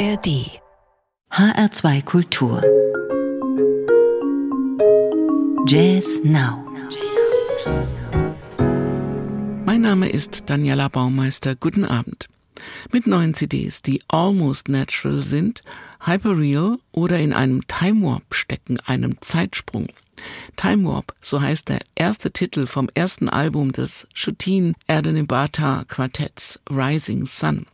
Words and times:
ARD 0.00 0.48
HR2 1.30 2.02
Kultur 2.06 2.62
Jazz 5.66 6.22
Now 6.24 6.64
Mein 9.66 9.82
Name 9.82 10.08
ist 10.08 10.44
Daniela 10.46 10.88
Baumeister. 10.88 11.54
Guten 11.54 11.84
Abend. 11.84 12.30
Mit 12.90 13.06
neuen 13.06 13.34
CDs, 13.34 13.82
die 13.82 14.00
almost 14.08 14.70
natural 14.70 15.22
sind, 15.22 15.60
hyperreal 16.06 16.78
oder 16.92 17.18
in 17.18 17.34
einem 17.34 17.68
Time 17.68 18.02
Warp 18.02 18.34
stecken, 18.34 18.80
einem 18.86 19.20
Zeitsprung. 19.20 19.88
Time 20.56 20.88
Warp, 20.88 21.14
so 21.20 21.42
heißt 21.42 21.68
der 21.68 21.80
erste 21.94 22.30
Titel 22.30 22.66
vom 22.66 22.88
ersten 22.94 23.28
Album 23.28 23.72
des 23.72 24.08
Shutin 24.14 24.72
Erdenebata 24.86 25.84
Quartetts 25.88 26.58
Rising 26.70 27.26
Sun. 27.26 27.66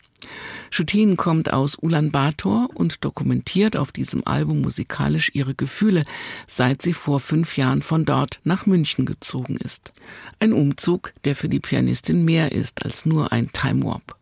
Schutin 0.70 1.16
kommt 1.16 1.52
aus 1.52 1.76
Ulaanbaatar 1.80 2.68
und 2.74 3.04
dokumentiert 3.04 3.76
auf 3.76 3.92
diesem 3.92 4.26
Album 4.26 4.60
musikalisch 4.60 5.30
ihre 5.34 5.54
Gefühle, 5.54 6.04
seit 6.46 6.82
sie 6.82 6.92
vor 6.92 7.20
fünf 7.20 7.56
Jahren 7.56 7.82
von 7.82 8.04
dort 8.04 8.40
nach 8.44 8.66
München 8.66 9.06
gezogen 9.06 9.56
ist. 9.56 9.92
Ein 10.40 10.52
Umzug, 10.52 11.12
der 11.24 11.34
für 11.34 11.48
die 11.48 11.60
Pianistin 11.60 12.24
mehr 12.24 12.52
ist 12.52 12.84
als 12.84 13.06
nur 13.06 13.32
ein 13.32 13.52
Time 13.52 13.84
Warp. 13.84 14.16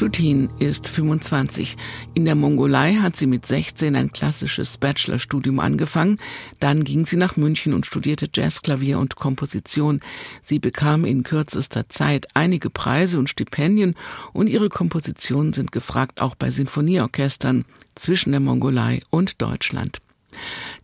Jutin 0.00 0.48
ist 0.58 0.88
25. 0.88 1.76
In 2.14 2.24
der 2.24 2.34
Mongolei 2.34 2.94
hat 2.94 3.16
sie 3.16 3.26
mit 3.26 3.44
16 3.44 3.94
ein 3.94 4.10
klassisches 4.10 4.78
Bachelorstudium 4.78 5.60
angefangen. 5.60 6.18
Dann 6.58 6.84
ging 6.84 7.04
sie 7.04 7.16
nach 7.16 7.36
München 7.36 7.74
und 7.74 7.84
studierte 7.84 8.26
Jazzklavier 8.32 8.98
und 8.98 9.16
Komposition. 9.16 10.00
Sie 10.40 10.58
bekam 10.58 11.04
in 11.04 11.22
kürzester 11.22 11.90
Zeit 11.90 12.28
einige 12.32 12.70
Preise 12.70 13.18
und 13.18 13.28
Stipendien 13.28 13.94
und 14.32 14.46
ihre 14.46 14.70
Kompositionen 14.70 15.52
sind 15.52 15.70
gefragt 15.70 16.22
auch 16.22 16.34
bei 16.34 16.50
Sinfonieorchestern 16.50 17.66
zwischen 17.94 18.30
der 18.30 18.40
Mongolei 18.40 19.02
und 19.10 19.42
Deutschland. 19.42 19.98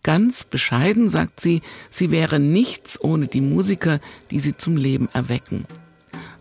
Ganz 0.03 0.43
bescheiden 0.43 1.09
sagt 1.09 1.39
sie, 1.39 1.63
sie 1.89 2.11
wäre 2.11 2.39
nichts 2.39 3.01
ohne 3.01 3.25
die 3.25 3.41
Musiker, 3.41 3.99
die 4.29 4.39
sie 4.39 4.55
zum 4.55 4.77
Leben 4.77 5.09
erwecken. 5.13 5.65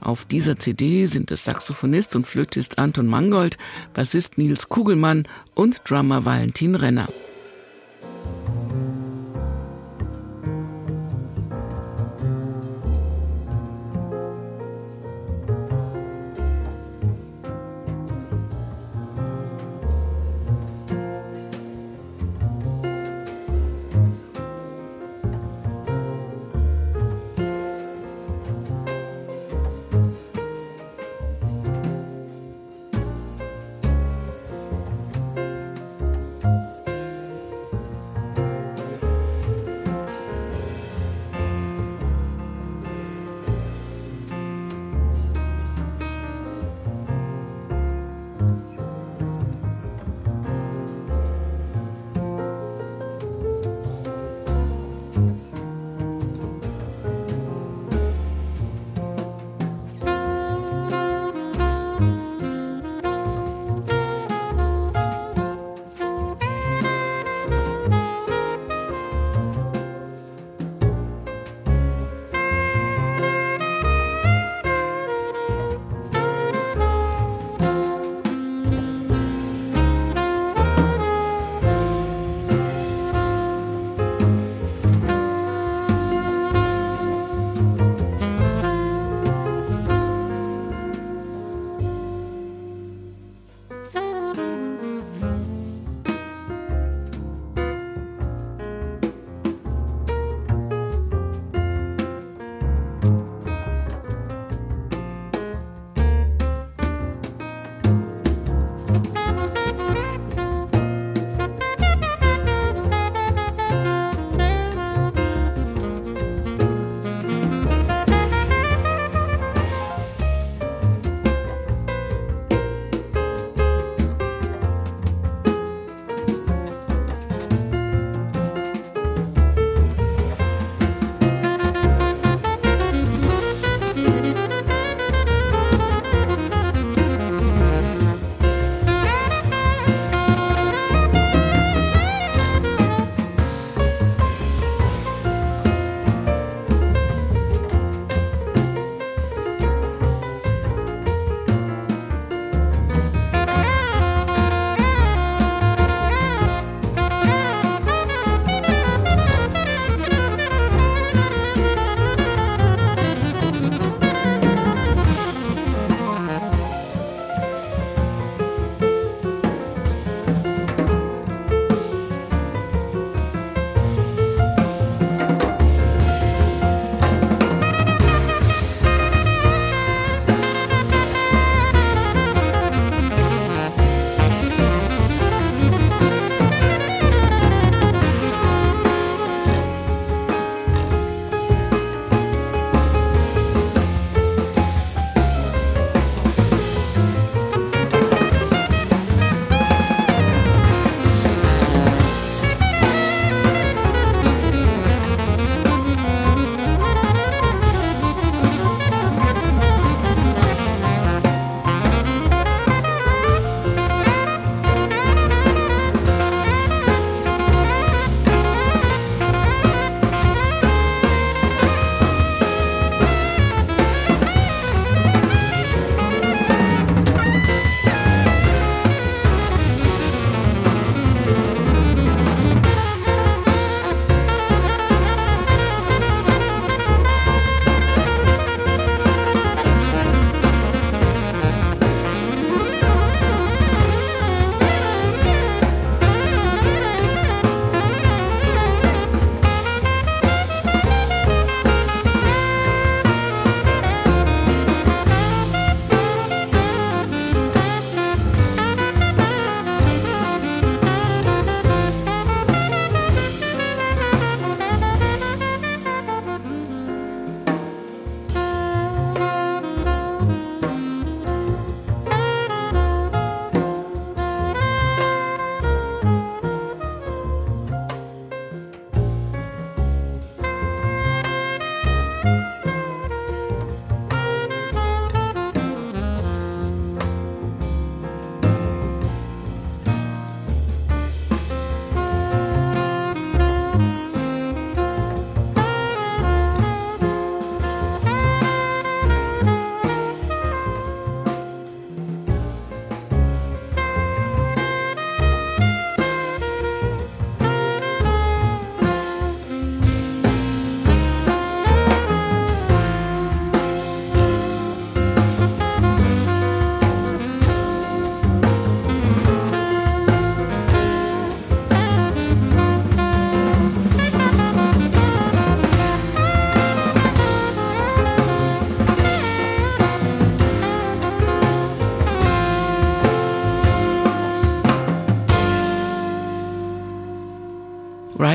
Auf 0.07 0.25
dieser 0.25 0.57
CD 0.57 1.07
sind 1.07 1.33
es 1.33 1.47
Saxophonist 1.47 2.15
und 2.15 2.29
Flötist 2.29 2.79
Anton 2.79 3.09
Mangold, 3.09 3.59
Bassist 3.93 4.39
Nils 4.39 4.69
Kugelmann 4.69 5.27
und 5.57 5.81
Drummer 5.91 6.25
Valentin 6.25 6.77
Renner. 6.77 7.09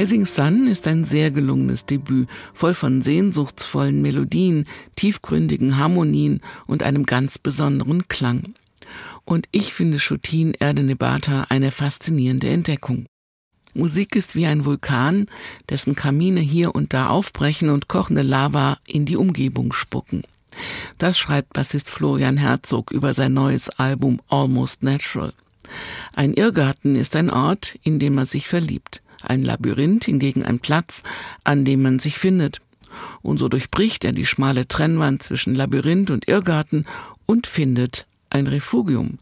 Rising 0.01 0.25
Sun 0.25 0.65
ist 0.65 0.87
ein 0.87 1.05
sehr 1.05 1.29
gelungenes 1.29 1.85
Debüt, 1.85 2.27
voll 2.55 2.73
von 2.73 3.03
sehnsuchtsvollen 3.03 4.01
Melodien, 4.01 4.65
tiefgründigen 4.95 5.77
Harmonien 5.77 6.41
und 6.65 6.81
einem 6.81 7.05
ganz 7.05 7.37
besonderen 7.37 8.07
Klang. 8.07 8.55
Und 9.25 9.47
ich 9.51 9.75
finde 9.75 9.99
Schutin 9.99 10.55
Erdenebata 10.55 11.45
eine 11.49 11.69
faszinierende 11.69 12.49
Entdeckung. 12.49 13.05
Musik 13.75 14.15
ist 14.15 14.35
wie 14.35 14.47
ein 14.47 14.65
Vulkan, 14.65 15.27
dessen 15.69 15.93
Kamine 15.93 16.39
hier 16.39 16.73
und 16.73 16.93
da 16.93 17.09
aufbrechen 17.09 17.69
und 17.69 17.87
kochende 17.87 18.23
Lava 18.23 18.79
in 18.87 19.05
die 19.05 19.17
Umgebung 19.17 19.71
spucken. 19.71 20.23
Das 20.97 21.19
schreibt 21.19 21.53
Bassist 21.53 21.91
Florian 21.91 22.37
Herzog 22.37 22.89
über 22.89 23.13
sein 23.13 23.35
neues 23.35 23.69
Album 23.69 24.19
Almost 24.29 24.81
Natural. 24.81 25.31
Ein 26.15 26.33
Irrgarten 26.33 26.95
ist 26.95 27.15
ein 27.15 27.29
Ort, 27.29 27.77
in 27.83 27.99
dem 27.99 28.15
man 28.15 28.25
sich 28.25 28.47
verliebt. 28.47 29.03
Ein 29.23 29.43
Labyrinth 29.43 30.05
hingegen 30.05 30.43
ein 30.43 30.59
Platz, 30.59 31.03
an 31.43 31.65
dem 31.65 31.81
man 31.81 31.99
sich 31.99 32.17
findet. 32.17 32.59
Und 33.21 33.37
so 33.37 33.47
durchbricht 33.47 34.03
er 34.03 34.11
die 34.11 34.25
schmale 34.25 34.67
Trennwand 34.67 35.23
zwischen 35.23 35.55
Labyrinth 35.55 36.09
und 36.09 36.27
Irrgarten 36.27 36.85
und 37.25 37.47
findet 37.47 38.05
ein 38.29 38.47
Refugium, 38.47 39.19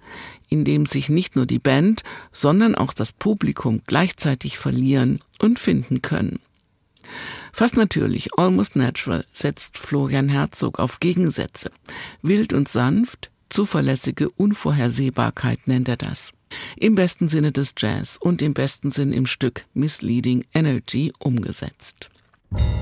in 0.50 0.66
dem 0.66 0.86
sich 0.86 1.10
nicht 1.10 1.36
nur 1.36 1.46
die 1.46 1.60
Band, 1.60 2.04
sondern 2.32 2.76
auch 2.76 2.94
das 2.94 3.12
Publikum 3.12 3.82
gleichzeitig 3.86 4.58
verlieren 4.58 5.20
und 5.40 5.60
finden 5.60 6.02
können. 6.02 6.40
Fast 7.52 7.76
natürlich, 7.76 8.30
almost 8.38 8.76
natural, 8.76 9.26
setzt 9.34 9.78
Florian 9.78 10.30
Herzog 10.30 10.80
auf 10.80 11.00
Gegensätze. 11.00 11.72
Wild 12.22 12.54
und 12.54 12.70
sanft, 12.70 13.32
Zuverlässige 13.50 14.30
Unvorhersehbarkeit 14.30 15.68
nennt 15.68 15.88
er 15.88 15.98
das. 15.98 16.32
Im 16.78 16.96
besten 16.96 17.30
Sinne 17.30 17.52
des 17.52 17.74
Jazz 17.78 18.18
und 18.20 18.42
im 18.42 18.54
besten 18.54 18.92
Sinn 18.92 19.14
im 19.14 19.26
Stück 19.26 19.66
Misleading 19.74 20.46
Energy 20.54 21.12
umgesetzt. 21.20 22.10
Musik 22.52 22.80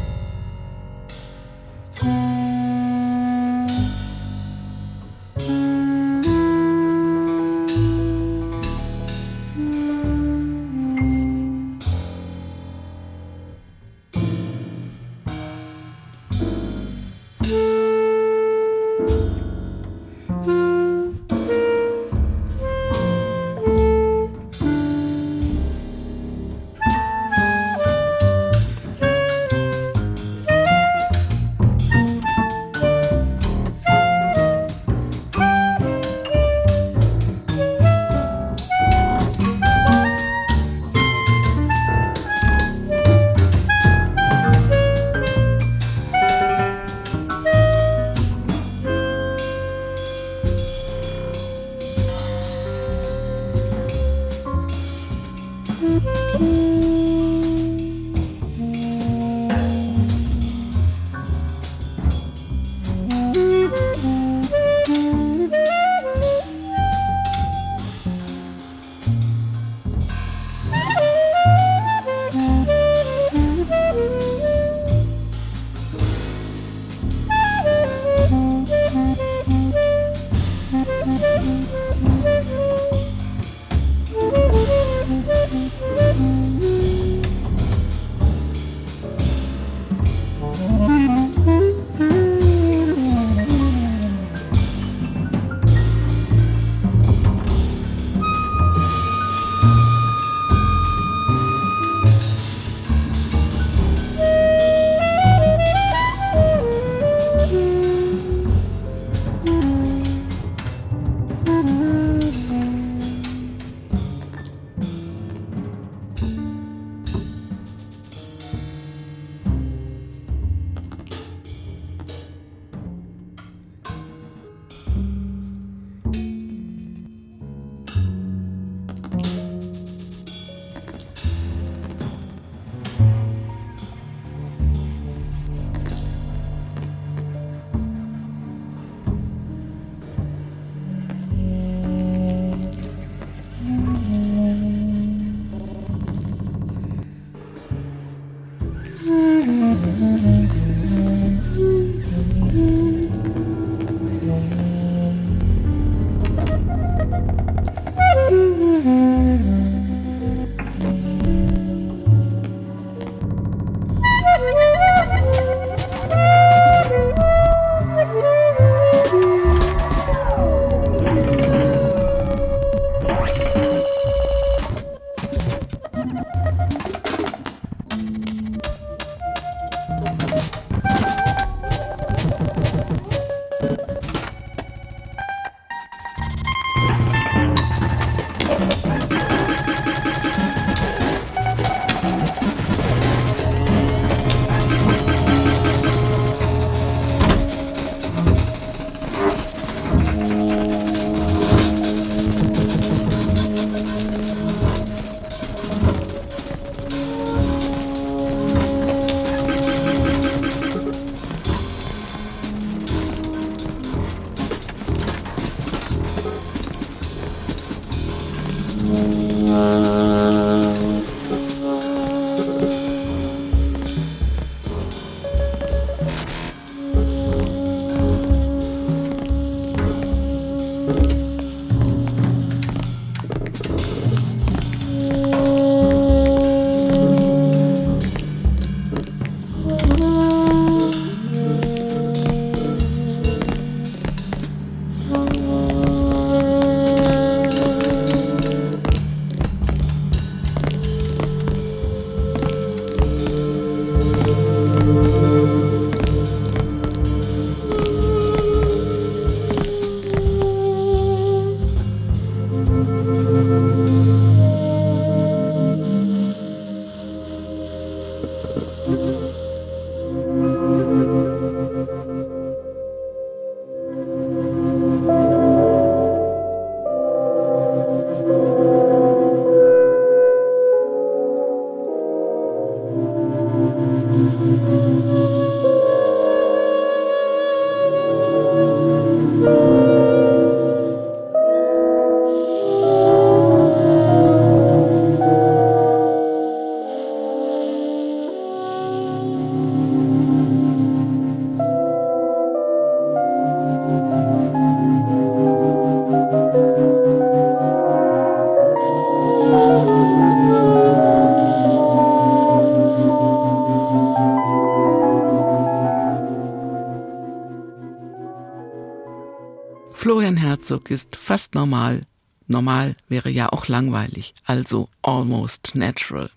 Herzog 320.37 320.91
ist 320.91 321.15
fast 321.15 321.55
normal. 321.55 322.03
Normal 322.47 322.95
wäre 323.09 323.29
ja 323.29 323.51
auch 323.51 323.67
langweilig, 323.67 324.33
also 324.45 324.89
almost 325.01 325.71
natural. 325.73 326.29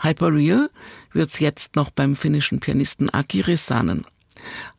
Hyperreal 0.00 0.68
wird's 1.12 1.38
jetzt 1.38 1.76
noch 1.76 1.90
beim 1.90 2.16
finnischen 2.16 2.60
Pianisten 2.60 3.08
Aki 3.10 3.42
Rissanen. 3.42 4.04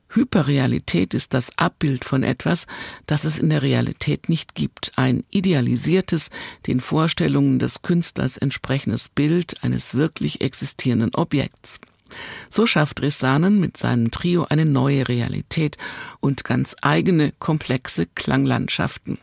Hyperrealität 0.10 1.13
ist 1.13 1.34
das 1.34 1.58
Abbild 1.58 2.04
von 2.04 2.24
etwas, 2.24 2.65
das 3.06 3.24
es 3.26 3.38
in 3.38 3.50
der 3.50 3.62
Realität 3.62 4.28
nicht 4.28 4.56
gibt, 4.56 4.91
ein 4.95 5.24
idealisiertes, 5.30 6.30
den 6.67 6.82
Vorstellungen 6.82 7.60
des 7.60 7.84
Künstlers 7.84 8.38
entsprechendes 8.38 9.08
Bild 9.10 9.63
eines 9.63 9.93
wirklich 9.93 10.41
existierenden 10.41 11.13
Objekts. 11.13 11.80
So 12.50 12.65
schafft 12.65 13.02
Rissanen 13.02 13.60
mit 13.60 13.78
seinem 13.78 14.12
Trio 14.12 14.45
eine 14.50 14.65
neue 14.65 15.08
Realität 15.08 15.78
und 16.19 16.43
ganz 16.43 16.76
eigene, 16.82 17.34
komplexe 17.39 18.06
Klanglandschaften. 18.08 19.17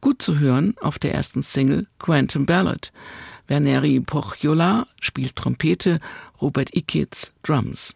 Gut 0.00 0.20
zu 0.22 0.38
hören 0.38 0.74
auf 0.80 0.98
der 0.98 1.14
ersten 1.14 1.42
Single 1.42 1.86
Quantum 1.98 2.46
Ballad. 2.46 2.92
Verneri 3.46 4.00
Pochjola 4.00 4.86
spielt 5.00 5.36
Trompete, 5.36 6.00
Robert 6.40 6.74
Ikitz 6.74 7.32
Drums. 7.42 7.94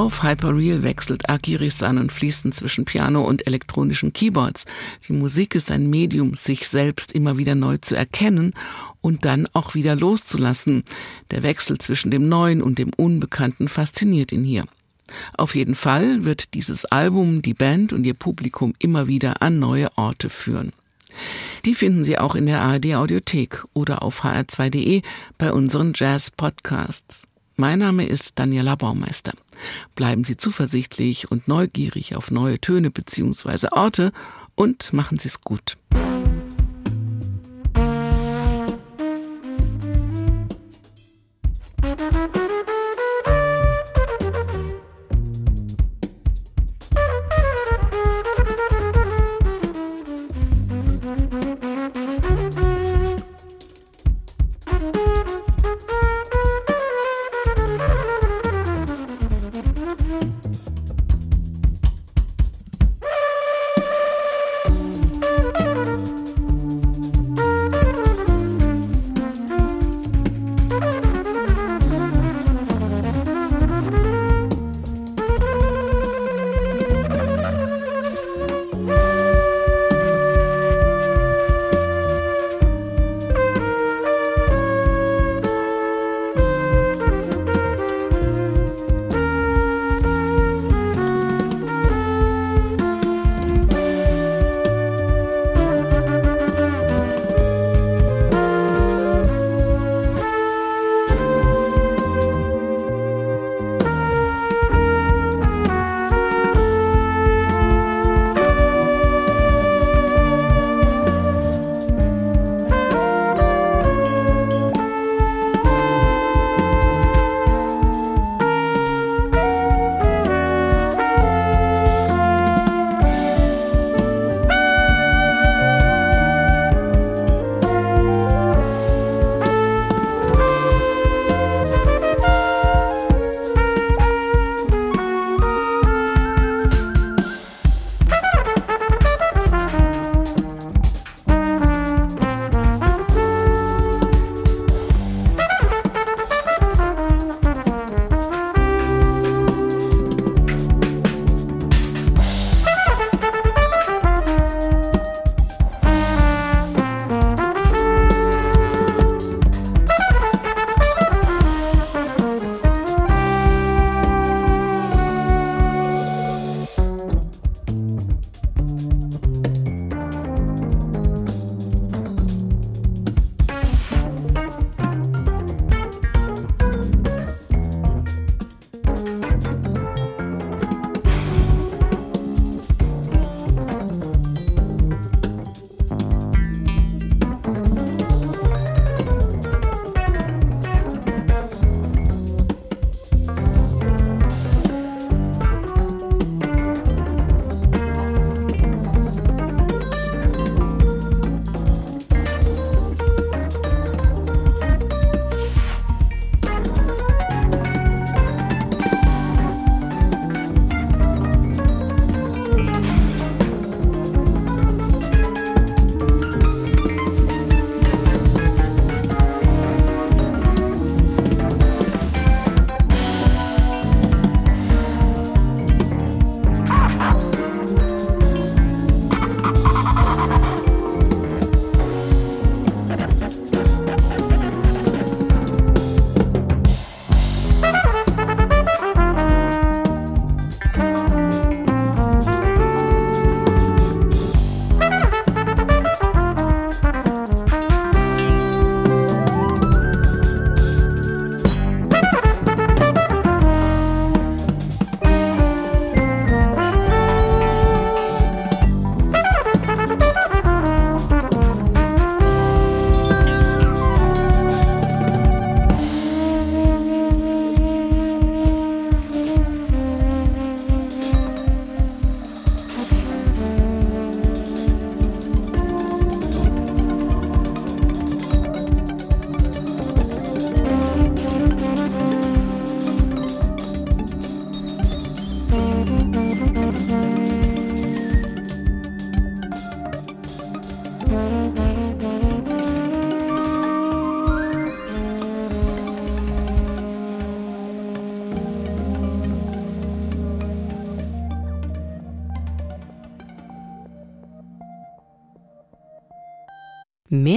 Auf 0.00 0.22
Hyperreal 0.22 0.82
wechselt 0.82 1.28
Akiri-san 1.28 1.98
und 1.98 2.10
fließen 2.10 2.52
zwischen 2.52 2.86
Piano 2.86 3.22
und 3.22 3.46
elektronischen 3.46 4.14
Keyboards. 4.14 4.64
Die 5.06 5.12
Musik 5.12 5.54
ist 5.54 5.70
ein 5.70 5.90
Medium, 5.90 6.36
sich 6.36 6.68
selbst 6.68 7.12
immer 7.12 7.36
wieder 7.36 7.54
neu 7.54 7.76
zu 7.76 7.96
erkennen 7.96 8.54
und 9.02 9.26
dann 9.26 9.46
auch 9.52 9.74
wieder 9.74 9.94
loszulassen. 9.94 10.84
Der 11.30 11.42
Wechsel 11.42 11.76
zwischen 11.76 12.10
dem 12.10 12.30
Neuen 12.30 12.62
und 12.62 12.78
dem 12.78 12.92
Unbekannten 12.96 13.68
fasziniert 13.68 14.32
ihn 14.32 14.42
hier. 14.42 14.64
Auf 15.36 15.54
jeden 15.54 15.74
Fall 15.74 16.24
wird 16.24 16.54
dieses 16.54 16.86
Album 16.86 17.42
die 17.42 17.52
Band 17.52 17.92
und 17.92 18.04
ihr 18.04 18.14
Publikum 18.14 18.72
immer 18.78 19.06
wieder 19.06 19.42
an 19.42 19.58
neue 19.58 19.90
Orte 19.98 20.30
führen. 20.30 20.72
Die 21.66 21.74
finden 21.74 22.04
Sie 22.04 22.18
auch 22.18 22.36
in 22.36 22.46
der 22.46 22.62
ARD 22.62 22.94
Audiothek 22.94 23.64
oder 23.74 24.02
auf 24.02 24.24
hr2.de 24.24 25.02
bei 25.36 25.52
unseren 25.52 25.92
Jazz 25.94 26.30
Podcasts. 26.30 27.26
Mein 27.60 27.80
Name 27.80 28.06
ist 28.06 28.38
Daniela 28.38 28.74
Baumeister. 28.74 29.32
Bleiben 29.94 30.24
Sie 30.24 30.38
zuversichtlich 30.38 31.30
und 31.30 31.46
neugierig 31.46 32.16
auf 32.16 32.30
neue 32.30 32.58
Töne 32.58 32.90
bzw. 32.90 33.68
Orte 33.72 34.12
und 34.54 34.94
machen 34.94 35.18
Sie 35.18 35.28
es 35.28 35.42
gut. 35.42 35.76